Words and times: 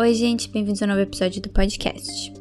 Oi, 0.00 0.14
gente, 0.14 0.48
bem-vindos 0.48 0.80
a 0.80 0.84
um 0.84 0.90
novo 0.90 1.00
episódio 1.00 1.42
do 1.42 1.48
podcast. 1.48 2.32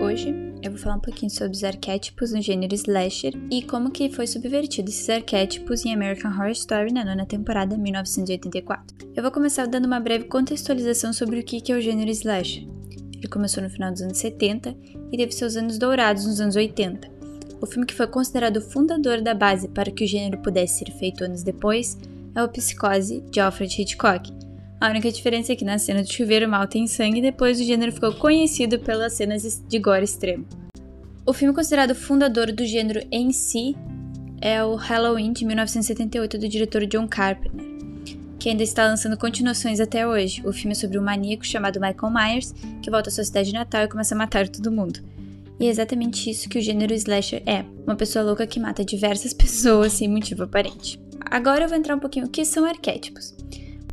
Hoje 0.00 0.34
eu 0.62 0.70
vou 0.70 0.80
falar 0.80 0.96
um 0.96 1.00
pouquinho 1.00 1.30
sobre 1.30 1.54
os 1.54 1.62
arquétipos 1.62 2.32
no 2.32 2.40
gênero 2.40 2.74
slasher 2.74 3.34
e 3.50 3.60
como 3.60 3.90
que 3.90 4.08
foi 4.08 4.26
subvertido 4.26 4.88
esses 4.88 5.10
arquétipos 5.10 5.84
em 5.84 5.92
American 5.92 6.30
Horror 6.30 6.52
Story 6.52 6.90
na 6.90 7.04
nona 7.04 7.26
temporada 7.26 7.76
1984. 7.76 8.96
Eu 9.14 9.22
vou 9.22 9.30
começar 9.30 9.66
dando 9.66 9.84
uma 9.84 10.00
breve 10.00 10.24
contextualização 10.24 11.12
sobre 11.12 11.38
o 11.38 11.44
que 11.44 11.70
é 11.70 11.76
o 11.76 11.82
gênero 11.82 12.10
slasher. 12.10 12.66
Ele 13.14 13.28
começou 13.28 13.62
no 13.62 13.68
final 13.68 13.92
dos 13.92 14.00
anos 14.00 14.16
70 14.16 14.74
e 15.12 15.18
teve 15.18 15.32
seus 15.32 15.54
anos 15.54 15.76
dourados 15.76 16.24
nos 16.24 16.40
anos 16.40 16.56
80 16.56 17.17
o 17.60 17.66
filme 17.66 17.86
que 17.86 17.94
foi 17.94 18.06
considerado 18.06 18.60
fundador 18.60 19.20
da 19.20 19.34
base 19.34 19.68
para 19.68 19.90
que 19.90 20.04
o 20.04 20.06
gênero 20.06 20.38
pudesse 20.38 20.78
ser 20.78 20.92
feito 20.92 21.24
anos 21.24 21.42
depois 21.42 21.98
é 22.34 22.42
o 22.42 22.48
Psicose, 22.48 23.22
de 23.30 23.40
Alfred 23.40 23.82
Hitchcock. 23.82 24.32
A 24.80 24.90
única 24.90 25.10
diferença 25.10 25.52
é 25.52 25.56
que 25.56 25.64
na 25.64 25.78
cena 25.78 26.02
do 26.02 26.12
chuveiro 26.12 26.48
mal 26.48 26.66
tem 26.68 26.86
sangue 26.86 27.18
e 27.18 27.22
depois 27.22 27.60
o 27.60 27.64
gênero 27.64 27.90
ficou 27.90 28.14
conhecido 28.14 28.78
pelas 28.78 29.14
cenas 29.14 29.62
de 29.66 29.78
gore 29.78 30.04
extremo. 30.04 30.46
O 31.26 31.32
filme 31.32 31.52
considerado 31.52 31.94
fundador 31.94 32.52
do 32.52 32.64
gênero 32.64 33.00
em 33.10 33.32
si 33.32 33.76
é 34.40 34.62
o 34.62 34.76
Halloween 34.76 35.32
de 35.32 35.44
1978 35.44 36.38
do 36.38 36.48
diretor 36.48 36.86
John 36.86 37.08
Carpenter, 37.08 37.66
que 38.38 38.48
ainda 38.48 38.62
está 38.62 38.84
lançando 38.86 39.16
continuações 39.16 39.80
até 39.80 40.06
hoje. 40.06 40.42
O 40.46 40.52
filme 40.52 40.72
é 40.72 40.74
sobre 40.76 40.96
um 40.96 41.02
maníaco 41.02 41.44
chamado 41.44 41.80
Michael 41.80 42.12
Myers 42.12 42.54
que 42.80 42.90
volta 42.90 43.10
à 43.10 43.12
sua 43.12 43.24
cidade 43.24 43.52
natal 43.52 43.82
e 43.82 43.88
começa 43.88 44.14
a 44.14 44.18
matar 44.18 44.48
todo 44.48 44.70
mundo. 44.70 45.00
E 45.60 45.66
é 45.66 45.70
exatamente 45.70 46.30
isso 46.30 46.48
que 46.48 46.58
o 46.58 46.62
gênero 46.62 46.94
slasher 46.94 47.42
é: 47.46 47.64
uma 47.86 47.96
pessoa 47.96 48.24
louca 48.24 48.46
que 48.46 48.60
mata 48.60 48.84
diversas 48.84 49.32
pessoas 49.34 49.92
sem 49.92 50.08
motivo 50.08 50.44
aparente. 50.44 51.00
Agora 51.20 51.64
eu 51.64 51.68
vou 51.68 51.76
entrar 51.76 51.96
um 51.96 52.00
pouquinho 52.00 52.26
o 52.26 52.30
que 52.30 52.44
são 52.44 52.64
arquétipos. 52.64 53.34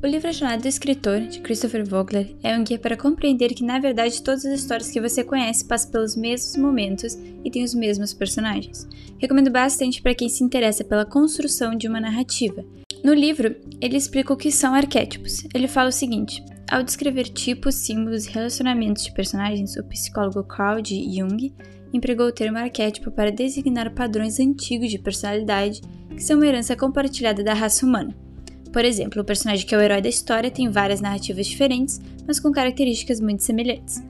O 0.03 0.07
livro 0.07 0.31
Jornada 0.31 0.61
do 0.61 0.67
Escritor, 0.67 1.21
de 1.21 1.39
Christopher 1.39 1.83
Vogler, 1.83 2.35
é 2.43 2.55
um 2.55 2.63
guia 2.63 2.77
para 2.77 2.95
compreender 2.95 3.55
que, 3.55 3.63
na 3.63 3.79
verdade, 3.79 4.21
todas 4.21 4.45
as 4.45 4.59
histórias 4.59 4.91
que 4.91 5.01
você 5.01 5.23
conhece 5.23 5.65
passam 5.65 5.89
pelos 5.89 6.15
mesmos 6.15 6.55
momentos 6.57 7.17
e 7.43 7.49
têm 7.49 7.63
os 7.63 7.73
mesmos 7.73 8.13
personagens. 8.13 8.87
Recomendo 9.17 9.49
bastante 9.49 10.03
para 10.03 10.13
quem 10.13 10.29
se 10.29 10.43
interessa 10.43 10.83
pela 10.83 11.05
construção 11.05 11.75
de 11.75 11.87
uma 11.87 11.99
narrativa. 11.99 12.63
No 13.03 13.13
livro, 13.13 13.55
ele 13.81 13.97
explica 13.97 14.31
o 14.31 14.37
que 14.37 14.51
são 14.51 14.75
arquétipos. 14.75 15.43
Ele 15.53 15.67
fala 15.67 15.89
o 15.89 15.93
seguinte: 15.93 16.43
ao 16.69 16.83
descrever 16.83 17.25
tipos, 17.25 17.75
símbolos 17.75 18.25
e 18.25 18.31
relacionamentos 18.31 19.03
de 19.03 19.13
personagens, 19.13 19.75
o 19.75 19.83
psicólogo 19.83 20.43
Carl 20.43 20.83
G. 20.83 20.95
Jung 20.95 21.53
empregou 21.93 22.27
o 22.27 22.31
termo 22.31 22.57
arquétipo 22.57 23.11
para 23.11 23.31
designar 23.31 23.93
padrões 23.93 24.39
antigos 24.39 24.89
de 24.89 24.99
personalidade 24.99 25.81
que 26.09 26.23
são 26.23 26.37
uma 26.37 26.47
herança 26.47 26.75
compartilhada 26.75 27.43
da 27.43 27.53
raça 27.53 27.85
humana. 27.85 28.15
Por 28.73 28.83
exemplo, 28.83 29.21
o 29.21 29.25
personagem 29.25 29.65
que 29.65 29.73
é 29.73 29.77
o 29.77 29.81
herói 29.81 30.01
da 30.01 30.09
história 30.09 30.51
tem 30.51 30.69
várias 30.69 30.99
narrativas 30.99 31.47
diferentes, 31.47 32.01
mas 32.27 32.39
com 32.39 32.51
características 32.51 33.21
muito 33.21 33.43
semelhantes. 33.43 34.03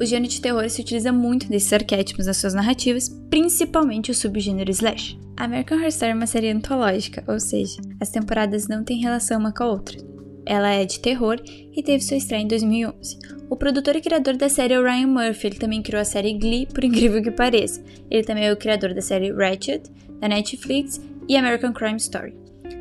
O 0.00 0.04
gênero 0.04 0.32
de 0.32 0.40
terror 0.40 0.68
se 0.68 0.82
utiliza 0.82 1.12
muito 1.12 1.48
desses 1.48 1.72
arquétipos 1.72 2.26
nas 2.26 2.36
suas 2.36 2.54
narrativas, 2.54 3.08
principalmente 3.30 4.10
o 4.10 4.14
subgênero 4.14 4.70
slash. 4.70 5.18
American 5.36 5.78
Horror 5.78 5.88
Story 5.88 6.12
é 6.12 6.14
uma 6.14 6.26
série 6.26 6.50
antológica, 6.50 7.24
ou 7.26 7.40
seja, 7.40 7.80
as 8.00 8.10
temporadas 8.10 8.68
não 8.68 8.84
têm 8.84 9.00
relação 9.00 9.38
uma 9.38 9.52
com 9.52 9.64
a 9.64 9.68
outra. 9.68 10.13
Ela 10.46 10.70
é 10.70 10.84
de 10.84 11.00
terror 11.00 11.40
e 11.44 11.82
teve 11.82 12.02
sua 12.02 12.16
estreia 12.16 12.42
em 12.42 12.48
2011. 12.48 13.18
O 13.48 13.56
produtor 13.56 13.96
e 13.96 14.00
criador 14.00 14.36
da 14.36 14.48
série 14.48 14.74
é 14.74 14.80
o 14.80 14.84
Ryan 14.84 15.06
Murphy, 15.06 15.48
ele 15.48 15.58
também 15.58 15.82
criou 15.82 16.00
a 16.00 16.04
série 16.04 16.34
Glee, 16.34 16.66
por 16.66 16.82
incrível 16.84 17.22
que 17.22 17.30
pareça. 17.30 17.82
Ele 18.10 18.24
também 18.24 18.46
é 18.46 18.52
o 18.52 18.56
criador 18.56 18.94
da 18.94 19.00
série 19.00 19.32
Ratchet, 19.32 19.82
da 20.20 20.28
Netflix 20.28 21.00
e 21.28 21.36
American 21.36 21.72
Crime 21.72 21.96
Story. 21.96 22.34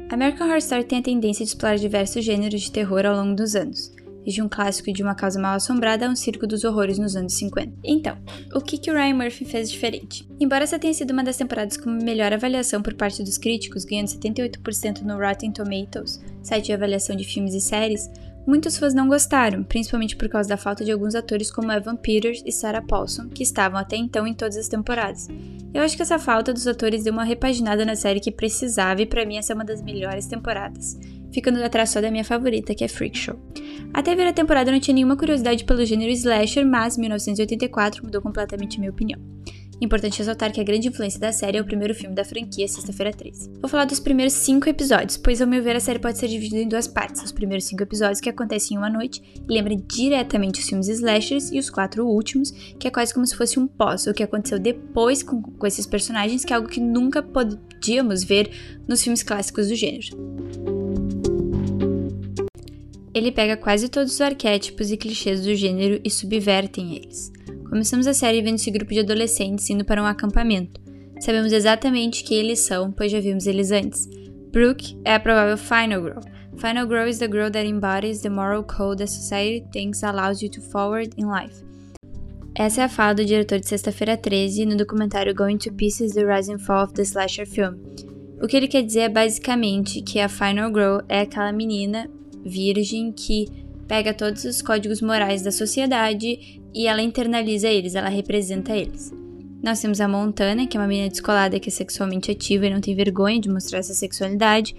American 0.10 0.48
Horror 0.48 0.58
Story 0.58 0.84
tem 0.84 1.00
a 1.00 1.04
tendência 1.04 1.44
de 1.44 1.52
explorar 1.52 1.78
diversos 1.78 2.24
gêneros 2.24 2.62
de 2.62 2.72
terror 2.72 3.06
ao 3.06 3.16
longo 3.16 3.36
dos 3.36 3.56
anos 3.56 3.94
desde 4.24 4.42
um 4.42 4.50
clássico 4.50 4.92
de 4.92 5.04
uma 5.04 5.16
casa 5.16 5.40
mal 5.40 5.56
assombrada 5.56 6.08
a 6.08 6.10
um 6.10 6.16
circo 6.16 6.48
dos 6.48 6.64
horrores 6.64 6.98
nos 6.98 7.16
anos 7.16 7.34
50. 7.34 7.74
Então, 7.84 8.18
o 8.54 8.62
que, 8.62 8.78
que 8.78 8.90
o 8.90 8.94
Ryan 8.94 9.16
Murphy 9.16 9.46
fez 9.46 9.70
diferente? 9.70 10.28
Embora 10.40 10.64
essa 10.64 10.80
tenha 10.80 10.94
sido 10.94 11.12
uma 11.12 11.24
das 11.24 11.38
temporadas 11.38 11.78
com 11.78 11.90
melhor 11.90 12.34
avaliação 12.34 12.82
por 12.82 12.94
parte 12.94 13.24
dos 13.24 13.38
críticos, 13.38 13.86
ganhando 13.86 14.08
78% 14.08 15.02
no 15.02 15.18
Rotten 15.18 15.52
Tomatoes, 15.52 16.22
site 16.42 16.66
de 16.66 16.74
avaliação 16.74 17.16
de 17.16 17.24
filmes 17.24 17.54
e 17.54 17.62
séries, 17.62 18.10
Muitos 18.46 18.78
fãs 18.78 18.94
não 18.94 19.08
gostaram, 19.08 19.64
principalmente 19.64 20.18
por 20.18 20.28
causa 20.28 20.50
da 20.50 20.58
falta 20.58 20.84
de 20.84 20.92
alguns 20.92 21.16
atores 21.16 21.50
como 21.50 21.72
Evan 21.72 21.96
Peters 21.96 22.44
e 22.46 22.52
Sarah 22.52 22.82
Paulson, 22.82 23.30
que 23.30 23.42
estavam 23.42 23.80
até 23.80 23.96
então 23.96 24.28
em 24.28 24.34
todas 24.34 24.58
as 24.58 24.68
temporadas. 24.68 25.30
Eu 25.74 25.82
acho 25.82 25.96
que 25.96 26.02
essa 26.02 26.20
falta 26.20 26.54
dos 26.54 26.68
atores 26.68 27.06
deu 27.06 27.14
uma 27.14 27.24
repaginada 27.24 27.86
na 27.86 27.96
série 27.96 28.20
que 28.20 28.32
precisava 28.32 29.02
e 29.02 29.06
para 29.06 29.26
mim 29.26 29.38
essa 29.38 29.54
é 29.54 29.56
uma 29.56 29.64
das 29.64 29.82
melhores 29.82 30.26
temporadas 30.26 30.98
ficando 31.34 31.62
atrás 31.64 31.90
só 31.90 32.00
da 32.00 32.12
minha 32.12 32.24
favorita, 32.24 32.76
que 32.76 32.84
é 32.84 32.88
Freak 32.88 33.18
Show. 33.18 33.40
Até 33.94 34.16
ver 34.16 34.28
a 34.28 34.34
temporada 34.34 34.70
eu 34.70 34.74
não 34.74 34.80
tinha 34.80 34.96
nenhuma 34.96 35.18
curiosidade 35.18 35.66
pelo 35.66 35.86
gênero 35.86 36.12
slasher, 36.12 36.66
mas 36.66 36.98
1984 36.98 38.04
mudou 38.04 38.22
completamente 38.22 38.80
minha 38.80 38.92
opinião. 38.92 39.20
Importante 39.84 40.20
ressaltar 40.20 40.52
que 40.54 40.62
a 40.62 40.64
grande 40.64 40.88
influência 40.88 41.20
da 41.20 41.34
série 41.34 41.58
é 41.58 41.62
o 41.62 41.66
primeiro 41.66 41.94
filme 41.94 42.16
da 42.16 42.24
franquia, 42.24 42.66
Sexta-feira 42.68 43.12
13. 43.12 43.52
Vou 43.60 43.70
falar 43.70 43.84
dos 43.84 44.00
primeiros 44.00 44.34
cinco 44.34 44.70
episódios, 44.70 45.18
pois 45.18 45.42
ao 45.42 45.48
meu 45.48 45.62
ver 45.62 45.76
a 45.76 45.80
série 45.82 46.00
pode 46.00 46.18
ser 46.18 46.30
dividida 46.30 46.62
em 46.62 46.68
duas 46.70 46.88
partes. 46.88 47.22
Os 47.22 47.34
primeiros 47.34 47.66
cinco 47.66 47.84
episódios 47.84 48.22
que 48.22 48.30
acontecem 48.30 48.76
em 48.76 48.78
uma 48.78 48.90
noite 48.90 49.22
e 49.22 49.54
lembram 49.54 49.76
diretamente 49.86 50.62
os 50.62 50.70
filmes 50.70 50.88
slashers, 50.88 51.52
e 51.52 51.60
os 51.60 51.70
quatro 51.70 52.08
últimos, 52.08 52.52
que 52.80 52.88
é 52.88 52.92
quase 52.92 53.14
como 53.14 53.28
se 53.28 53.36
fosse 53.36 53.60
um 53.60 53.68
pós, 53.68 54.08
o 54.08 54.14
que 54.14 54.24
aconteceu 54.24 54.58
depois 54.58 55.22
com, 55.22 55.42
com 55.42 55.68
esses 55.68 55.86
personagens, 55.86 56.46
que 56.46 56.54
é 56.54 56.56
algo 56.56 56.70
que 56.70 56.80
nunca 56.80 57.22
podíamos 57.22 58.24
ver 58.24 58.52
nos 58.88 59.04
filmes 59.04 59.22
clássicos 59.22 59.68
do 59.68 59.76
gênero. 59.76 60.63
Ele 63.14 63.32
pega 63.32 63.56
quase 63.56 63.90
todos 63.90 64.14
os 64.14 64.22
arquétipos 64.22 64.92
e 64.92 64.98
clichês 64.98 65.44
do 65.44 65.54
gênero 65.54 66.02
e 66.04 66.10
subvertem 66.10 66.96
eles. 66.96 67.32
Começamos 67.70 68.08
a 68.08 68.14
série 68.14 68.42
vendo 68.42 68.56
esse 68.56 68.72
grupo 68.72 68.92
de 68.92 69.02
adolescentes 69.02 69.70
indo 69.70 69.86
para 69.86 70.02
um 70.02 70.06
acampamento. 70.06 70.82
Sabemos 71.20 71.54
exatamente 71.54 72.24
quem 72.24 72.40
eles 72.40 72.60
são, 72.60 72.92
pois 72.92 73.12
já 73.12 73.20
vimos 73.20 73.46
eles 73.46 73.72
antes. 73.72 74.10
Brooke 74.52 74.98
é 75.06 75.14
a 75.14 75.20
provável 75.20 75.58
Final 75.58 76.02
Girl. 76.02 76.20
Final 76.58 76.88
Girl 76.88 77.08
is 77.08 77.20
the 77.20 77.28
girl 77.28 77.52
that 77.52 77.68
embodies 77.68 78.22
the 78.22 78.30
moral 78.30 78.64
code 78.64 78.98
that 78.98 79.12
society 79.12 79.66
thinks 79.72 80.04
allows 80.04 80.42
you 80.42 80.50
to 80.50 80.62
forward 80.62 81.12
in 81.18 81.26
life. 81.26 81.64
Essa 82.56 82.82
é 82.82 82.84
a 82.86 82.90
fala 82.90 83.16
do 83.16 83.26
diretor 83.26 83.60
de 83.60 83.68
Sexta-feira 83.68 84.16
13 84.16 84.66
no 84.66 84.76
documentário 84.76 85.34
Going 85.34 85.58
to 85.58 85.74
Pieces 85.74 86.14
The 86.14 86.24
Rise 86.24 86.52
and 86.52 86.60
Fall 86.60 86.86
of 86.86 86.94
the 86.94 87.02
Slasher 87.02 87.48
Film. 87.48 87.76
O 88.42 88.48
que 88.48 88.58
ele 88.58 88.68
quer 88.68 88.84
dizer 88.84 89.00
é 89.02 89.10
basicamente 89.10 90.02
que 90.02 90.20
a 90.20 90.30
Final 90.30 90.70
Girl 90.70 91.00
é 91.10 91.22
aquela 91.22 91.52
menina 91.52 92.10
virgem 92.46 93.12
que 93.12 93.48
pega 93.88 94.14
todos 94.14 94.44
os 94.46 94.62
códigos 94.62 95.02
morais 95.02 95.42
da 95.42 95.52
sociedade 95.52 96.62
e 96.74 96.88
ela 96.88 97.02
internaliza 97.02 97.68
eles, 97.68 97.96
ela 97.96 98.10
representa 98.10 98.76
eles. 98.76 99.14
Nós 99.62 99.80
temos 99.80 100.02
a 100.02 100.08
Montana, 100.08 100.68
que 100.68 100.76
é 100.76 100.80
uma 100.80 100.88
menina 100.88 101.10
descolada 101.10 101.60
que 101.60 101.70
é 101.70 101.72
sexualmente 101.72 102.30
ativa 102.30 102.66
e 102.66 102.70
não 102.70 102.82
tem 102.82 102.96
vergonha 102.96 103.40
de 103.40 103.50
mostrar 103.50 103.80
essa 103.80 103.94
sexualidade. 103.94 104.76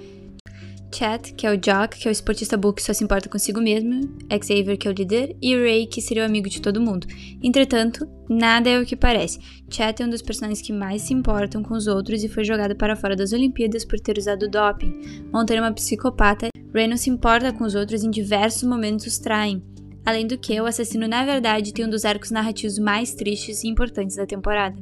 Chat, 0.94 1.34
que 1.34 1.46
é 1.46 1.50
o 1.50 1.56
Jock, 1.56 1.98
que 1.98 2.06
é 2.06 2.10
o 2.10 2.12
esportista 2.12 2.56
burro 2.56 2.74
que 2.74 2.82
só 2.82 2.92
se 2.92 3.02
importa 3.02 3.28
consigo 3.28 3.60
mesmo, 3.60 4.08
Xavier, 4.30 4.78
que 4.78 4.86
é 4.86 4.90
o 4.90 4.94
líder, 4.94 5.36
e 5.42 5.56
Ray, 5.56 5.86
que 5.86 6.00
seria 6.00 6.22
o 6.22 6.26
amigo 6.26 6.48
de 6.48 6.60
todo 6.60 6.80
mundo. 6.80 7.06
Entretanto, 7.42 8.08
nada 8.28 8.70
é 8.70 8.78
o 8.78 8.86
que 8.86 8.94
parece. 8.94 9.40
Chat 9.68 10.00
é 10.00 10.06
um 10.06 10.10
dos 10.10 10.22
personagens 10.22 10.62
que 10.62 10.72
mais 10.72 11.02
se 11.02 11.12
importam 11.12 11.62
com 11.62 11.74
os 11.74 11.86
outros 11.86 12.22
e 12.22 12.28
foi 12.28 12.44
jogado 12.44 12.76
para 12.76 12.94
fora 12.94 13.16
das 13.16 13.32
Olimpíadas 13.32 13.84
por 13.84 13.98
ter 13.98 14.18
usado 14.18 14.48
doping. 14.48 15.28
Montana 15.32 15.60
é 15.60 15.62
uma 15.62 15.72
psicopata 15.72 16.48
Ray 16.74 16.88
não 16.88 16.96
se 16.96 17.08
importa 17.08 17.52
com 17.52 17.62
os 17.62 17.76
outros 17.76 18.02
e 18.02 18.06
em 18.06 18.10
diversos 18.10 18.64
momentos 18.64 19.06
os 19.06 19.18
traem. 19.18 19.62
Além 20.04 20.26
do 20.26 20.36
que, 20.36 20.60
o 20.60 20.66
assassino 20.66 21.06
na 21.06 21.24
verdade 21.24 21.72
tem 21.72 21.86
um 21.86 21.90
dos 21.90 22.04
arcos 22.04 22.32
narrativos 22.32 22.80
mais 22.80 23.14
tristes 23.14 23.62
e 23.62 23.68
importantes 23.68 24.16
da 24.16 24.26
temporada. 24.26 24.76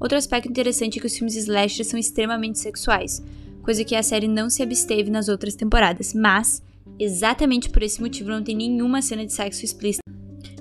Outro 0.00 0.18
aspecto 0.18 0.48
interessante 0.48 0.98
é 0.98 1.00
que 1.00 1.06
os 1.06 1.16
filmes 1.16 1.36
slasher 1.36 1.84
são 1.84 1.98
extremamente 1.98 2.58
sexuais, 2.58 3.22
coisa 3.68 3.84
que 3.84 3.94
a 3.94 4.02
série 4.02 4.26
não 4.26 4.48
se 4.48 4.62
absteve 4.62 5.10
nas 5.10 5.28
outras 5.28 5.54
temporadas, 5.54 6.14
mas, 6.14 6.62
exatamente 6.98 7.68
por 7.68 7.82
esse 7.82 8.00
motivo, 8.00 8.30
não 8.30 8.42
tem 8.42 8.56
nenhuma 8.56 9.02
cena 9.02 9.26
de 9.26 9.32
sexo 9.34 9.62
explícita. 9.62 10.02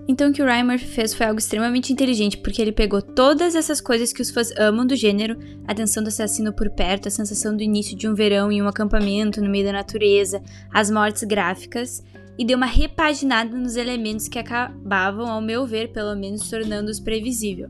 Então 0.09 0.29
o 0.29 0.33
que 0.33 0.41
o 0.41 0.45
Ryan 0.45 0.65
Murphy 0.65 0.87
fez 0.87 1.13
foi 1.13 1.25
algo 1.25 1.39
extremamente 1.39 1.93
inteligente, 1.93 2.37
porque 2.37 2.61
ele 2.61 2.73
pegou 2.73 3.01
todas 3.01 3.55
essas 3.55 3.79
coisas 3.79 4.11
que 4.11 4.21
os 4.21 4.29
fãs 4.29 4.51
amam 4.57 4.85
do 4.85 4.93
gênero, 4.93 5.39
a 5.65 5.73
tensão 5.73 6.03
do 6.03 6.09
assassino 6.09 6.51
por 6.51 6.69
perto, 6.69 7.07
a 7.07 7.09
sensação 7.09 7.55
do 7.55 7.63
início 7.63 7.95
de 7.95 8.09
um 8.09 8.13
verão 8.13 8.51
em 8.51 8.61
um 8.61 8.67
acampamento 8.67 9.41
no 9.41 9.49
meio 9.49 9.63
da 9.63 9.71
natureza, 9.71 10.43
as 10.69 10.91
mortes 10.91 11.23
gráficas, 11.23 12.03
e 12.37 12.43
deu 12.43 12.57
uma 12.57 12.65
repaginada 12.65 13.57
nos 13.57 13.77
elementos 13.77 14.27
que 14.27 14.37
acabavam, 14.37 15.27
ao 15.27 15.39
meu 15.39 15.65
ver, 15.65 15.93
pelo 15.93 16.13
menos 16.13 16.49
tornando-os 16.49 16.99
previsível. 16.99 17.69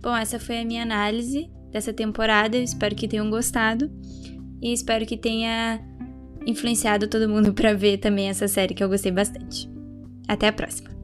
Bom, 0.00 0.16
essa 0.16 0.40
foi 0.40 0.60
a 0.60 0.64
minha 0.64 0.82
análise 0.82 1.50
dessa 1.70 1.92
temporada, 1.92 2.56
espero 2.56 2.96
que 2.96 3.06
tenham 3.06 3.28
gostado 3.28 3.90
e 4.66 4.72
espero 4.72 5.06
que 5.06 5.16
tenha 5.16 5.80
influenciado 6.44 7.06
todo 7.06 7.28
mundo 7.28 7.54
para 7.54 7.72
ver 7.72 7.98
também 7.98 8.28
essa 8.28 8.48
série 8.48 8.74
que 8.74 8.82
eu 8.82 8.88
gostei 8.88 9.12
bastante. 9.12 9.70
Até 10.26 10.48
a 10.48 10.52
próxima! 10.52 10.95